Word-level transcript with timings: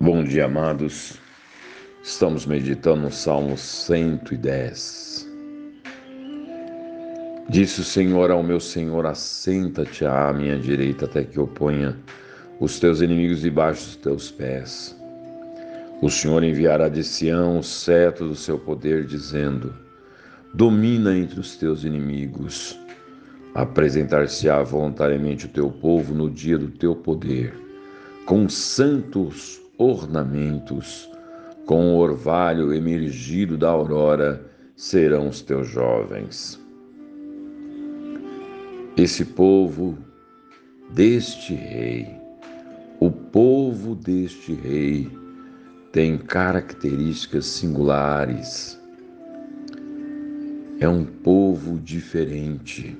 Bom 0.00 0.22
dia, 0.22 0.44
amados. 0.44 1.18
Estamos 2.04 2.46
meditando 2.46 3.02
no 3.02 3.10
Salmo 3.10 3.58
110. 3.58 5.28
Disse 7.48 7.80
o 7.80 7.84
Senhor 7.84 8.30
ao 8.30 8.40
meu 8.40 8.60
Senhor: 8.60 9.04
Assenta-te 9.06 10.04
à 10.04 10.32
minha 10.32 10.56
direita 10.56 11.06
até 11.06 11.24
que 11.24 11.36
eu 11.36 11.48
ponha 11.48 11.98
os 12.60 12.78
teus 12.78 13.00
inimigos 13.00 13.40
debaixo 13.40 13.86
dos 13.86 13.96
teus 13.96 14.30
pés. 14.30 14.96
O 16.00 16.08
Senhor 16.08 16.44
enviará 16.44 16.88
de 16.88 17.02
Sião 17.02 17.58
o 17.58 17.62
cetro 17.64 18.28
do 18.28 18.36
seu 18.36 18.56
poder, 18.56 19.04
dizendo: 19.04 19.74
Domina 20.54 21.18
entre 21.18 21.40
os 21.40 21.56
teus 21.56 21.82
inimigos. 21.82 22.78
Apresentar-se-á 23.52 24.62
voluntariamente 24.62 25.46
o 25.46 25.48
teu 25.48 25.72
povo 25.72 26.14
no 26.14 26.30
dia 26.30 26.56
do 26.56 26.68
teu 26.68 26.94
poder, 26.94 27.52
com 28.24 28.48
santos 28.48 29.60
ornamentos, 29.78 31.08
com 31.64 31.94
o 31.94 31.98
orvalho 31.98 32.74
emergido 32.74 33.56
da 33.56 33.68
aurora 33.68 34.44
serão 34.74 35.28
os 35.28 35.40
teus 35.40 35.68
jovens. 35.68 36.60
Esse 38.96 39.24
povo 39.24 39.96
deste 40.90 41.54
rei, 41.54 42.08
o 42.98 43.10
povo 43.10 43.94
deste 43.94 44.52
rei, 44.52 45.08
tem 45.92 46.18
características 46.18 47.46
singulares. 47.46 48.80
É 50.80 50.88
um 50.88 51.04
povo 51.04 51.78
diferente. 51.78 52.96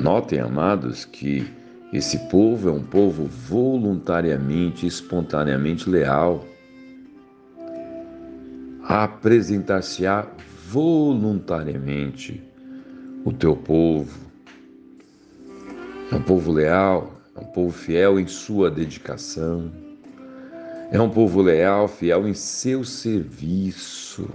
Notem, 0.00 0.40
amados, 0.40 1.04
que 1.04 1.46
esse 1.92 2.18
povo 2.28 2.68
é 2.68 2.72
um 2.72 2.82
povo 2.82 3.24
voluntariamente, 3.24 4.86
espontaneamente 4.86 5.88
leal. 5.88 6.44
Apresentar-se-á 8.82 10.26
voluntariamente 10.66 12.42
o 13.24 13.32
teu 13.32 13.56
povo. 13.56 14.28
É 16.12 16.14
um 16.14 16.22
povo 16.22 16.52
leal, 16.52 17.12
é 17.34 17.40
um 17.40 17.46
povo 17.46 17.72
fiel 17.72 18.20
em 18.20 18.26
sua 18.26 18.70
dedicação. 18.70 19.72
É 20.90 21.00
um 21.00 21.08
povo 21.08 21.40
leal, 21.40 21.88
fiel 21.88 22.28
em 22.28 22.34
seu 22.34 22.84
serviço. 22.84 24.28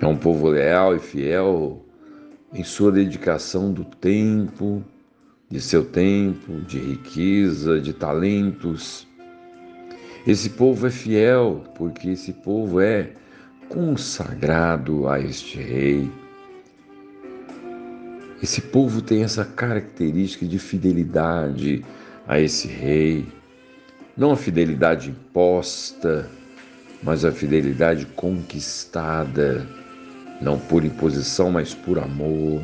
É 0.00 0.06
um 0.06 0.16
povo 0.16 0.48
leal 0.48 0.94
e 0.94 0.98
fiel 0.98 1.84
em 2.52 2.64
sua 2.64 2.92
dedicação 2.92 3.72
do 3.72 3.84
tempo, 3.84 4.82
de 5.50 5.60
seu 5.60 5.84
tempo, 5.84 6.60
de 6.60 6.78
riqueza, 6.78 7.80
de 7.80 7.92
talentos. 7.92 9.06
Esse 10.26 10.50
povo 10.50 10.86
é 10.86 10.90
fiel, 10.90 11.64
porque 11.74 12.10
esse 12.10 12.32
povo 12.32 12.80
é 12.80 13.12
consagrado 13.68 15.08
a 15.08 15.18
este 15.18 15.58
rei. 15.58 16.10
Esse 18.42 18.60
povo 18.60 19.00
tem 19.00 19.22
essa 19.22 19.44
característica 19.44 20.46
de 20.46 20.58
fidelidade 20.58 21.84
a 22.26 22.38
esse 22.38 22.68
rei. 22.68 23.26
Não 24.16 24.32
a 24.32 24.36
fidelidade 24.36 25.10
imposta, 25.10 26.28
mas 27.02 27.24
a 27.24 27.32
fidelidade 27.32 28.04
conquistada, 28.06 29.66
não 30.42 30.58
por 30.58 30.84
imposição, 30.84 31.50
mas 31.50 31.74
por 31.74 31.98
amor. 31.98 32.62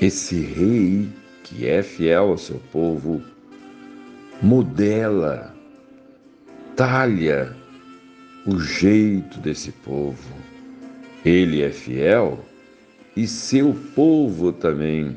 Esse 0.00 0.40
rei 0.40 1.08
que 1.44 1.68
é 1.68 1.80
fiel 1.82 2.30
ao 2.30 2.38
seu 2.38 2.58
povo, 2.72 3.22
modela, 4.42 5.54
talha 6.74 7.54
o 8.46 8.58
jeito 8.58 9.38
desse 9.38 9.70
povo. 9.70 10.34
Ele 11.24 11.62
é 11.62 11.70
fiel 11.70 12.44
e 13.16 13.28
seu 13.28 13.72
povo 13.94 14.52
também 14.52 15.16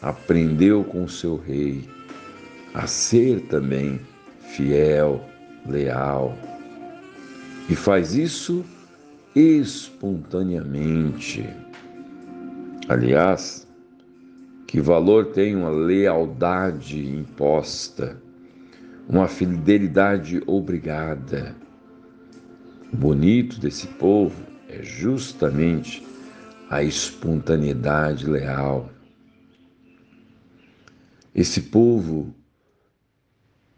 aprendeu 0.00 0.84
com 0.84 1.08
seu 1.08 1.36
rei 1.36 1.84
a 2.74 2.86
ser 2.86 3.40
também 3.48 3.98
fiel, 4.40 5.20
leal. 5.66 6.38
E 7.68 7.74
faz 7.74 8.14
isso 8.14 8.64
espontaneamente. 9.34 11.44
Aliás, 12.88 13.67
que 14.68 14.82
valor 14.82 15.32
tem 15.32 15.56
uma 15.56 15.70
lealdade 15.70 17.02
imposta, 17.02 18.22
uma 19.08 19.26
fidelidade 19.26 20.42
obrigada? 20.46 21.56
O 22.92 22.96
bonito 22.96 23.58
desse 23.58 23.86
povo 23.86 24.44
é 24.68 24.82
justamente 24.82 26.06
a 26.68 26.82
espontaneidade 26.82 28.26
leal. 28.26 28.90
Esse 31.34 31.62
povo 31.62 32.34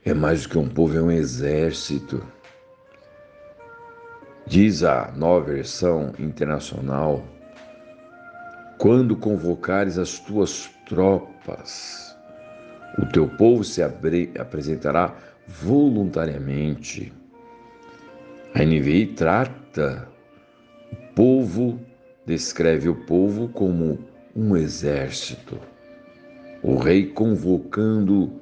é 0.04 0.12
mais 0.12 0.42
do 0.42 0.48
que 0.48 0.58
um 0.58 0.68
povo, 0.68 0.98
é 0.98 1.02
um 1.02 1.10
exército. 1.10 2.20
Diz 4.44 4.82
a 4.82 5.12
nova 5.12 5.52
versão 5.52 6.12
internacional 6.18 7.24
quando 8.80 9.14
convocares 9.14 9.98
as 9.98 10.18
tuas 10.18 10.70
tropas, 10.86 12.16
o 12.98 13.04
teu 13.04 13.28
povo 13.28 13.62
se 13.62 13.82
apresentará 13.82 15.14
voluntariamente. 15.46 17.12
A 18.54 18.64
NVI 18.64 19.08
trata 19.08 20.08
o 20.90 20.96
povo, 21.14 21.78
descreve 22.24 22.88
o 22.88 22.94
povo 23.04 23.50
como 23.50 23.98
um 24.34 24.56
exército. 24.56 25.60
O 26.62 26.76
rei 26.76 27.04
convocando 27.04 28.32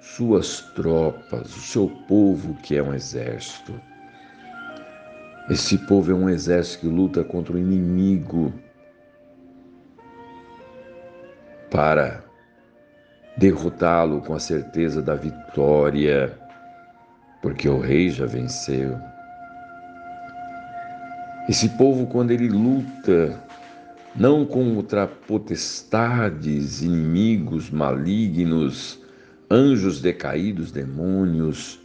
suas 0.00 0.62
tropas, 0.74 1.54
o 1.54 1.60
seu 1.60 1.90
povo 2.08 2.54
que 2.62 2.74
é 2.74 2.82
um 2.82 2.94
exército. 2.94 3.78
Esse 5.50 5.76
povo 5.76 6.10
é 6.10 6.14
um 6.14 6.30
exército 6.30 6.80
que 6.80 6.86
luta 6.86 7.22
contra 7.22 7.52
o 7.52 7.58
inimigo 7.58 8.50
para 11.74 12.22
derrotá-lo 13.36 14.20
com 14.20 14.32
a 14.32 14.38
certeza 14.38 15.02
da 15.02 15.16
vitória, 15.16 16.38
porque 17.42 17.68
o 17.68 17.80
rei 17.80 18.10
já 18.10 18.26
venceu. 18.26 18.96
Esse 21.48 21.68
povo, 21.70 22.06
quando 22.06 22.30
ele 22.30 22.48
luta, 22.48 23.42
não 24.14 24.46
contra 24.46 25.08
potestades, 25.08 26.80
inimigos 26.80 27.70
malignos, 27.70 29.00
anjos 29.50 30.00
decaídos, 30.00 30.70
demônios, 30.70 31.80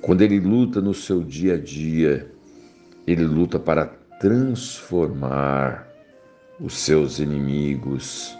quando 0.00 0.22
ele 0.22 0.40
luta 0.40 0.80
no 0.80 0.94
seu 0.94 1.22
dia 1.22 1.54
a 1.54 1.58
dia, 1.58 2.28
ele 3.06 3.24
luta 3.24 3.56
para 3.56 3.86
transformar 4.18 5.86
os 6.60 6.76
seus 6.76 7.20
inimigos 7.20 8.39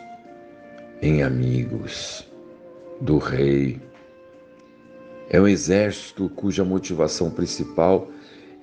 em 1.02 1.22
amigos 1.22 2.26
do 3.00 3.18
rei. 3.18 3.80
É 5.30 5.40
um 5.40 5.48
exército 5.48 6.28
cuja 6.30 6.64
motivação 6.64 7.30
principal 7.30 8.08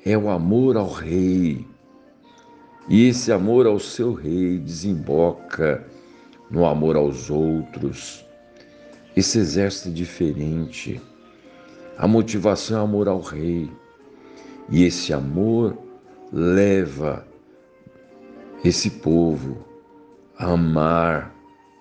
é 0.05 0.17
o 0.17 0.29
amor 0.29 0.77
ao 0.77 0.89
rei. 0.89 1.65
E 2.89 3.07
esse 3.07 3.31
amor 3.31 3.65
ao 3.65 3.79
seu 3.79 4.13
rei 4.13 4.59
desemboca 4.59 5.85
no 6.49 6.65
amor 6.65 6.95
aos 6.95 7.29
outros. 7.29 8.25
Esse 9.15 9.39
exército 9.39 9.89
é 9.89 9.91
diferente. 9.91 11.01
A 11.97 12.07
motivação 12.07 12.79
é 12.79 12.83
amor 12.83 13.07
ao 13.07 13.21
rei. 13.21 13.69
E 14.69 14.83
esse 14.83 15.11
amor 15.13 15.77
leva 16.31 17.25
esse 18.63 18.89
povo 18.89 19.65
a 20.37 20.51
amar 20.51 21.36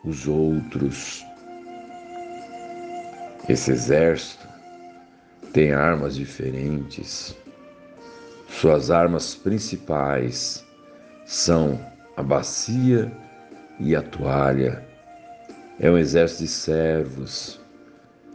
os 0.07 0.29
outros. 0.29 1.27
Esse 3.49 3.73
exército 3.73 4.47
tem 5.53 5.73
armas 5.73 6.15
diferentes. 6.15 7.37
Suas 8.49 8.91
armas 8.91 9.35
principais 9.35 10.65
são 11.25 11.79
a 12.17 12.23
bacia 12.23 13.13
e 13.81 13.95
a 13.95 14.03
toalha. 14.03 14.87
É 15.79 15.91
um 15.91 15.99
exército 15.99 16.45
de 16.45 16.49
servos. 16.49 17.61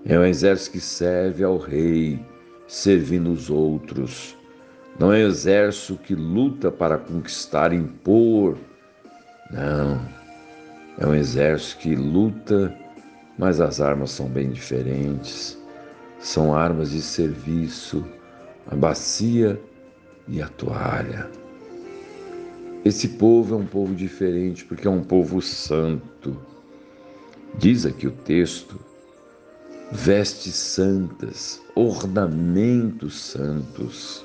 É 0.05 0.17
um 0.19 0.25
exército 0.25 0.71
que 0.71 0.79
serve 0.79 1.43
ao 1.43 1.57
rei, 1.57 2.23
servindo 2.67 3.31
os 3.31 3.49
outros. 3.49 4.37
Não 4.99 5.11
é 5.13 5.23
um 5.23 5.27
exército 5.27 5.97
que 5.97 6.13
luta 6.13 6.69
para 6.69 6.97
conquistar, 6.97 7.71
impor. 7.73 8.57
Não 9.51 10.20
é 10.97 11.05
um 11.05 11.15
exército 11.15 11.81
que 11.81 11.95
luta 11.95 12.75
mas 13.41 13.59
as 13.59 13.81
armas 13.81 14.11
são 14.11 14.27
bem 14.27 14.51
diferentes. 14.51 15.57
São 16.19 16.53
armas 16.53 16.91
de 16.91 17.01
serviço, 17.01 18.05
a 18.69 18.75
bacia 18.75 19.59
e 20.27 20.39
a 20.39 20.47
toalha. 20.47 21.27
Esse 22.85 23.07
povo 23.07 23.55
é 23.55 23.57
um 23.57 23.65
povo 23.65 23.95
diferente 23.95 24.63
porque 24.63 24.87
é 24.87 24.91
um 24.91 25.03
povo 25.03 25.41
santo. 25.41 26.39
Diz 27.57 27.83
aqui 27.83 28.05
o 28.05 28.11
texto: 28.11 28.79
vestes 29.91 30.53
santas, 30.53 31.59
ornamentos 31.73 33.19
santos. 33.19 34.23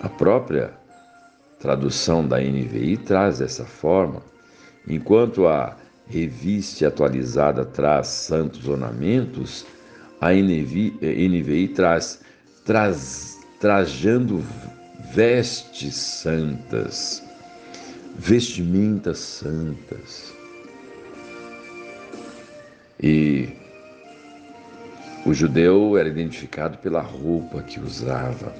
A 0.00 0.08
própria 0.08 0.74
tradução 1.60 2.26
da 2.26 2.40
NVI 2.40 2.96
traz 2.96 3.38
dessa 3.38 3.64
forma, 3.64 4.22
enquanto 4.86 5.46
a 5.46 5.76
reviste 6.08 6.84
atualizada 6.84 7.64
traz 7.64 8.06
santos 8.06 8.68
ornamentos, 8.68 9.66
a 10.20 10.32
NVI, 10.32 10.96
NVI 11.02 11.68
traz, 11.68 12.20
traz 12.64 13.38
trajando 13.60 14.42
vestes 15.12 15.94
santas, 15.96 17.22
vestimentas 18.16 19.18
santas. 19.18 20.32
E 23.02 23.48
o 25.26 25.34
judeu 25.34 25.98
era 25.98 26.08
identificado 26.08 26.78
pela 26.78 27.00
roupa 27.00 27.62
que 27.62 27.80
usava. 27.80 28.54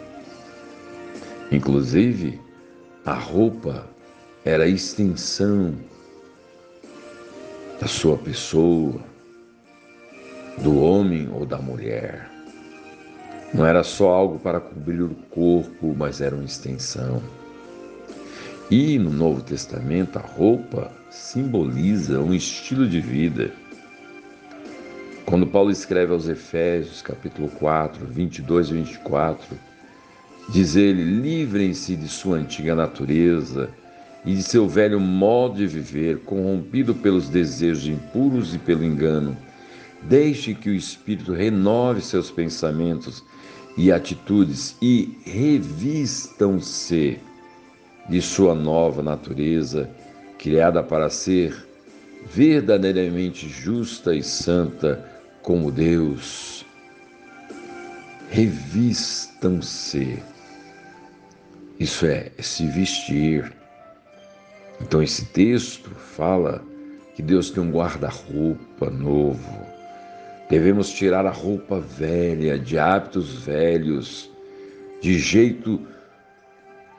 Inclusive, 1.50 2.40
a 3.04 3.14
roupa 3.14 3.88
era 4.44 4.64
a 4.64 4.68
extensão 4.68 5.74
da 7.80 7.86
sua 7.86 8.16
pessoa, 8.16 9.00
do 10.58 10.80
homem 10.80 11.28
ou 11.32 11.44
da 11.44 11.58
mulher. 11.58 12.30
Não 13.52 13.64
era 13.64 13.82
só 13.82 14.10
algo 14.10 14.38
para 14.38 14.60
cobrir 14.60 15.02
o 15.02 15.14
corpo, 15.30 15.94
mas 15.96 16.20
era 16.20 16.34
uma 16.34 16.44
extensão. 16.44 17.22
E 18.70 18.98
no 18.98 19.10
Novo 19.10 19.42
Testamento, 19.42 20.18
a 20.18 20.22
roupa 20.22 20.90
simboliza 21.10 22.20
um 22.20 22.34
estilo 22.34 22.88
de 22.88 23.00
vida. 23.00 23.52
Quando 25.24 25.46
Paulo 25.46 25.70
escreve 25.70 26.12
aos 26.12 26.28
Efésios, 26.28 27.02
capítulo 27.02 27.48
4, 27.48 28.04
22 28.06 28.68
e 28.68 28.74
24, 28.74 29.56
diz 30.48 30.76
ele: 30.76 31.02
livrem-se 31.02 31.94
de 31.94 32.08
sua 32.08 32.38
antiga 32.38 32.74
natureza 32.74 33.70
e 34.26 34.34
de 34.34 34.42
seu 34.42 34.68
velho 34.68 34.98
modo 34.98 35.56
de 35.56 35.66
viver, 35.68 36.18
corrompido 36.18 36.94
pelos 36.96 37.28
desejos 37.28 37.86
impuros 37.86 38.54
e 38.54 38.58
pelo 38.58 38.84
engano. 38.84 39.36
Deixe 40.02 40.52
que 40.52 40.68
o 40.68 40.74
Espírito 40.74 41.32
renove 41.32 42.00
seus 42.00 42.30
pensamentos 42.30 43.24
e 43.76 43.92
atitudes 43.92 44.76
e 44.82 45.16
revistam-se 45.24 47.20
de 48.08 48.20
sua 48.20 48.54
nova 48.54 49.02
natureza, 49.02 49.88
criada 50.38 50.82
para 50.82 51.08
ser 51.08 51.54
verdadeiramente 52.26 53.48
justa 53.48 54.14
e 54.14 54.22
santa 54.22 55.08
como 55.40 55.70
Deus. 55.70 56.66
Revistam-se. 58.28 60.20
Isso 61.78 62.06
é, 62.06 62.32
se 62.40 62.66
vestir. 62.66 63.52
Então, 64.80 65.02
esse 65.02 65.24
texto 65.26 65.90
fala 65.90 66.62
que 67.14 67.22
Deus 67.22 67.50
tem 67.50 67.62
um 67.62 67.70
guarda-roupa 67.70 68.90
novo. 68.90 69.66
Devemos 70.50 70.90
tirar 70.90 71.26
a 71.26 71.30
roupa 71.30 71.80
velha, 71.80 72.58
de 72.58 72.78
hábitos 72.78 73.44
velhos, 73.44 74.30
de 75.00 75.18
jeito 75.18 75.80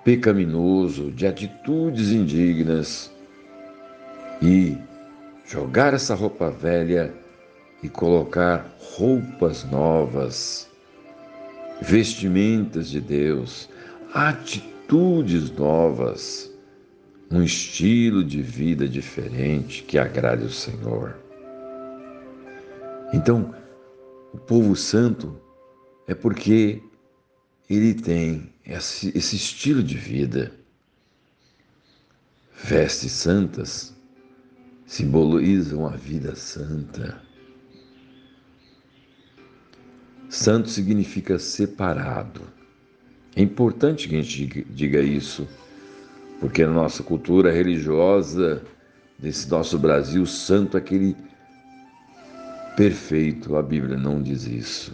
pecaminoso, 0.03 1.12
de 1.12 1.27
atitudes 1.27 2.12
indignas 2.12 3.12
e 4.41 4.77
jogar 5.45 5.94
essa 5.94 6.15
roupa 6.15 6.50
velha 6.50 7.13
e 7.83 7.89
colocar 7.89 8.65
roupas 8.79 9.63
novas, 9.65 10.69
vestimentas 11.81 12.89
de 12.89 13.00
Deus, 13.00 13.69
atitudes 14.13 15.51
novas, 15.51 16.51
um 17.29 17.44
estilo 17.44 18.24
de 18.24 18.41
vida 18.41 18.88
diferente 18.88 19.83
que 19.83 19.97
agrade 19.97 20.45
o 20.45 20.50
Senhor. 20.50 21.18
Então, 23.13 23.53
o 24.33 24.38
povo 24.38 24.75
santo 24.75 25.39
é 26.07 26.15
porque 26.15 26.81
ele 27.69 27.94
tem 27.94 28.53
esse, 28.65 29.12
esse 29.18 29.35
estilo 29.35 29.83
de 29.83 29.97
vida. 29.97 30.51
Vestes 32.63 33.12
santas 33.12 33.95
simbolizam 34.85 35.85
a 35.85 35.91
vida 35.91 36.35
santa. 36.35 37.21
Santo 40.29 40.69
significa 40.69 41.38
separado. 41.38 42.41
É 43.35 43.41
importante 43.41 44.09
que 44.09 44.15
a 44.15 44.21
gente 44.21 44.65
diga 44.69 45.01
isso, 45.01 45.47
porque 46.39 46.66
na 46.66 46.74
nossa 46.74 47.01
cultura 47.04 47.51
religiosa 47.51 48.63
desse 49.18 49.50
nosso 49.50 49.78
Brasil, 49.80 50.25
santo 50.25 50.78
aquele 50.78 51.16
perfeito. 52.75 53.56
A 53.56 53.63
Bíblia 53.63 53.98
não 53.98 54.22
diz 54.22 54.45
isso. 54.45 54.94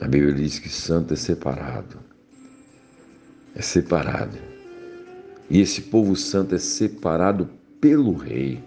A 0.00 0.06
Bíblia 0.06 0.34
diz 0.34 0.58
que 0.58 0.68
santo 0.68 1.14
é 1.14 1.16
separado. 1.16 1.98
É 3.54 3.62
separado. 3.62 4.36
E 5.50 5.60
esse 5.60 5.80
povo 5.80 6.14
santo 6.14 6.54
é 6.54 6.58
separado 6.58 7.48
pelo 7.80 8.12
rei. 8.12 8.62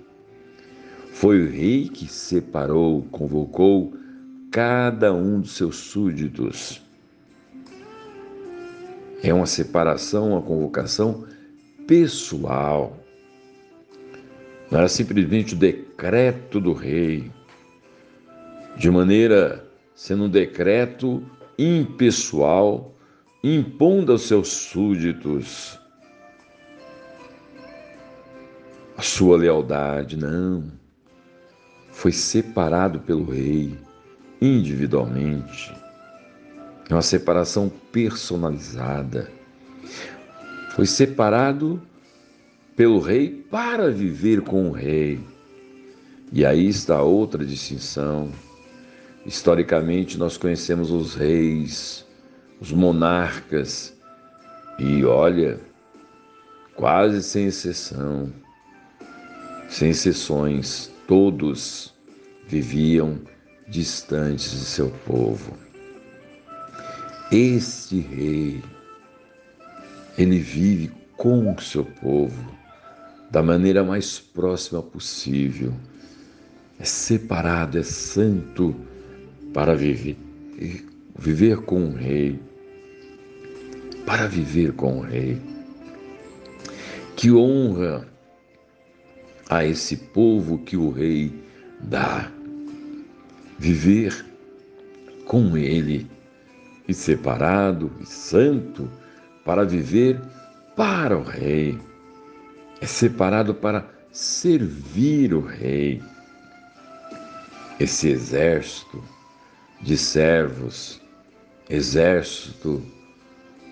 Foi 1.13 1.39
o 1.41 1.49
rei 1.49 1.87
que 1.87 2.07
separou, 2.07 3.03
convocou 3.11 3.93
cada 4.49 5.13
um 5.13 5.39
dos 5.39 5.55
seus 5.55 5.75
súditos. 5.75 6.81
É 9.23 9.31
uma 9.31 9.45
separação, 9.45 10.31
uma 10.31 10.41
convocação 10.41 11.25
pessoal. 11.87 12.97
Não 14.69 14.79
era 14.79 14.87
simplesmente 14.87 15.53
o 15.53 15.57
decreto 15.57 16.59
do 16.59 16.73
rei 16.73 17.31
de 18.77 18.89
maneira 18.89 19.65
sendo 19.93 20.23
um 20.23 20.29
decreto 20.29 21.23
impessoal, 21.57 22.95
impondo 23.43 24.11
aos 24.11 24.23
seus 24.23 24.47
súditos 24.47 25.79
a 28.97 29.01
sua 29.01 29.37
lealdade. 29.37 30.17
Não. 30.17 30.71
Foi 31.91 32.11
separado 32.11 32.99
pelo 32.99 33.29
rei 33.29 33.77
individualmente. 34.41 35.73
É 36.89 36.93
uma 36.93 37.01
separação 37.01 37.69
personalizada. 37.91 39.29
Foi 40.71 40.85
separado 40.85 41.81
pelo 42.75 42.99
rei 42.99 43.45
para 43.49 43.89
viver 43.91 44.41
com 44.41 44.69
o 44.69 44.71
rei. 44.71 45.19
E 46.33 46.45
aí 46.45 46.67
está 46.67 47.01
outra 47.01 47.45
distinção 47.45 48.31
Historicamente, 49.25 50.17
nós 50.17 50.35
conhecemos 50.35 50.89
os 50.89 51.13
reis, 51.13 52.05
os 52.59 52.71
monarcas, 52.71 53.95
e 54.79 55.05
olha, 55.05 55.59
quase 56.75 57.21
sem 57.21 57.45
exceção, 57.45 58.33
sem 59.69 59.91
exceções, 59.91 60.91
todos 61.07 61.93
viviam 62.47 63.19
distantes 63.67 64.51
de 64.51 64.65
seu 64.65 64.89
povo. 65.05 65.55
Este 67.31 67.99
rei, 67.99 68.63
ele 70.17 70.39
vive 70.39 70.91
com 71.17 71.53
o 71.53 71.61
seu 71.61 71.85
povo 71.85 72.51
da 73.29 73.41
maneira 73.41 73.83
mais 73.83 74.19
próxima 74.19 74.81
possível. 74.81 75.73
É 76.79 76.83
separado, 76.83 77.77
é 77.77 77.83
santo 77.83 78.75
para 79.53 79.75
viver, 79.75 80.17
viver 81.17 81.61
com 81.61 81.85
o 81.85 81.95
Rei, 81.95 82.39
para 84.05 84.27
viver 84.27 84.73
com 84.73 84.97
o 84.97 85.01
Rei. 85.01 85.39
Que 87.15 87.31
honra 87.31 88.07
a 89.49 89.65
esse 89.65 89.95
povo 89.95 90.57
que 90.59 90.75
o 90.75 90.89
Rei 90.89 91.31
dá, 91.79 92.31
viver 93.59 94.25
com 95.25 95.55
Ele 95.55 96.07
e 96.87 96.93
separado 96.93 97.91
e 98.01 98.05
santo 98.05 98.89
para 99.45 99.65
viver 99.65 100.19
para 100.75 101.17
o 101.17 101.23
Rei. 101.23 101.77
É 102.79 102.85
separado 102.85 103.53
para 103.53 103.85
servir 104.11 105.33
o 105.33 105.41
Rei. 105.41 106.01
esse 107.79 108.09
exército 108.09 109.03
de 109.81 109.97
servos, 109.97 111.01
exército 111.67 112.83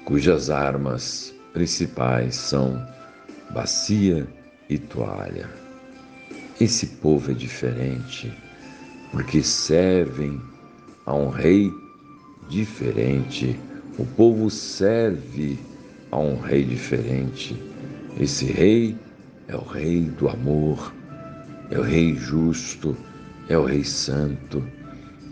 cujas 0.03 0.49
armas 0.49 1.33
principais 1.53 2.35
são 2.35 2.83
bacia 3.51 4.27
e 4.67 4.77
toalha. 4.77 5.47
Esse 6.59 6.87
povo 6.87 7.31
é 7.31 7.33
diferente 7.33 8.33
porque 9.11 9.43
servem 9.43 10.41
a 11.05 11.13
um 11.13 11.29
rei 11.29 11.71
diferente. 12.49 13.59
O 13.99 14.05
povo 14.05 14.49
serve 14.49 15.59
a 16.09 16.17
um 16.17 16.39
rei 16.39 16.63
diferente. 16.63 17.61
Esse 18.17 18.45
rei 18.45 18.95
é 19.45 19.57
o 19.57 19.61
rei 19.61 20.03
do 20.03 20.29
amor, 20.29 20.93
é 21.69 21.77
o 21.77 21.81
rei 21.81 22.15
justo, 22.15 22.95
é 23.49 23.57
o 23.57 23.65
rei 23.65 23.83
santo. 23.83 24.63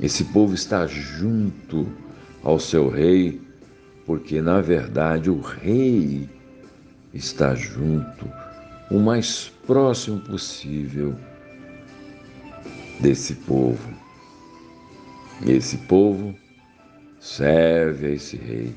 Esse 0.01 0.25
povo 0.25 0.53
está 0.53 0.85
junto 0.85 1.87
ao 2.43 2.59
seu 2.59 2.89
rei, 2.89 3.39
porque 4.05 4.41
na 4.41 4.59
verdade 4.59 5.29
o 5.29 5.39
rei 5.39 6.27
está 7.13 7.55
junto, 7.55 8.29
o 8.91 8.99
mais 8.99 9.49
próximo 9.65 10.19
possível 10.19 11.15
desse 12.99 13.33
povo. 13.33 13.89
E 15.45 15.51
esse 15.51 15.77
povo 15.77 16.35
serve 17.27 18.07
a 18.07 18.11
esse 18.11 18.37
rei 18.37 18.73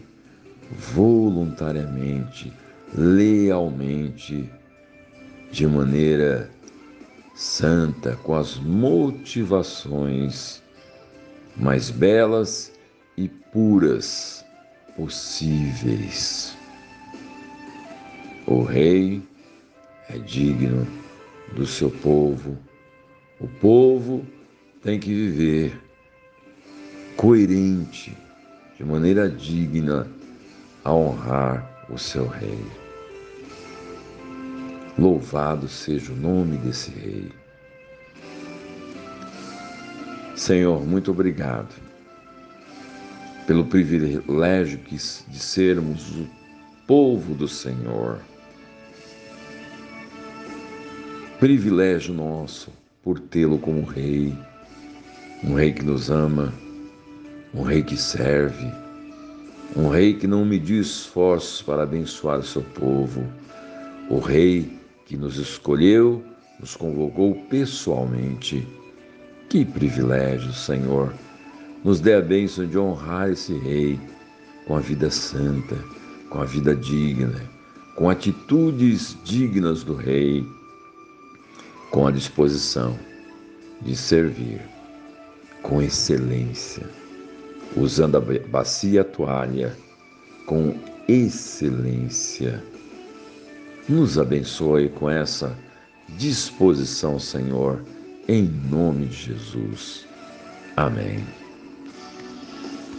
voluntariamente, 0.73 2.53
lealmente, 2.93 4.51
de 5.53 5.67
maneira 5.67 6.51
santa, 7.35 8.17
com 8.17 8.35
as 8.35 8.57
motivações 8.57 10.63
mais 11.57 11.91
belas 11.91 12.73
e 13.17 13.29
puras 13.29 14.45
possíveis. 14.97 16.57
O 18.47 18.63
rei 18.63 19.23
é 20.09 20.19
digno 20.19 20.87
do 21.55 21.67
seu 21.67 21.91
povo. 21.91 22.59
O 23.41 23.47
povo 23.47 24.27
tem 24.83 24.99
que 24.99 25.13
viver 25.13 25.79
coerente, 27.17 28.17
de 28.81 28.87
maneira 28.87 29.29
digna, 29.29 30.09
a 30.83 30.95
honrar 30.95 31.87
o 31.91 31.99
seu 31.99 32.27
rei. 32.27 32.65
Louvado 34.99 35.69
seja 35.69 36.11
o 36.11 36.17
nome 36.17 36.57
desse 36.57 36.91
rei. 36.91 37.31
Senhor, 40.35 40.83
muito 40.87 41.11
obrigado 41.11 41.75
pelo 43.47 43.67
privilégio 43.67 44.79
de 44.79 45.39
sermos 45.39 46.17
o 46.17 46.27
povo 46.87 47.35
do 47.35 47.47
Senhor. 47.47 48.19
Privilégio 51.39 52.15
nosso 52.15 52.73
por 53.03 53.21
tê-lo 53.21 53.59
como 53.59 53.83
rei, 53.85 54.35
um 55.45 55.53
rei 55.53 55.71
que 55.71 55.85
nos 55.85 56.09
ama, 56.09 56.51
um 57.55 57.63
rei 57.63 57.83
que 57.83 57.97
serve, 57.97 58.71
um 59.77 59.89
rei 59.89 60.15
que 60.15 60.27
não 60.27 60.45
mediu 60.45 60.81
esforços 60.81 61.63
para 61.63 61.83
abençoar 61.83 62.43
seu 62.43 62.63
povo, 62.63 63.25
o 64.09 64.19
rei 64.19 64.79
que 65.07 65.17
nos 65.17 65.37
escolheu, 65.37 66.23
nos 66.59 66.77
convocou 66.77 67.35
pessoalmente. 67.49 68.67
Que 69.49 69.65
privilégio, 69.65 70.53
Senhor! 70.53 71.13
Nos 71.85 72.01
dê 72.01 72.15
a 72.15 72.21
bênção 72.21 72.67
de 72.67 72.79
honrar 72.79 73.31
esse 73.31 73.55
rei 73.59 73.99
com 74.67 74.77
a 74.77 74.81
vida 74.81 75.11
santa, 75.11 75.77
com 76.29 76.41
a 76.41 76.45
vida 76.45 76.75
digna, 76.77 77.41
com 77.97 78.11
atitudes 78.11 79.17
dignas 79.25 79.83
do 79.83 79.95
rei 79.95 80.45
com 81.91 82.07
a 82.07 82.11
disposição 82.11 82.97
de 83.83 83.97
servir 83.97 84.61
com 85.63 85.83
excelência, 85.83 86.89
usando 87.77 88.17
a 88.17 88.21
bacia 88.21 89.05
toalha 89.05 89.77
com 90.47 90.75
excelência. 91.09 92.63
Nos 93.89 94.19
abençoe 94.19 94.89
com 94.89 95.09
essa 95.09 95.57
disposição, 96.17 97.19
Senhor, 97.19 97.83
em 98.29 98.43
nome 98.43 99.07
de 99.07 99.17
Jesus. 99.17 100.07
Amém. 100.77 101.40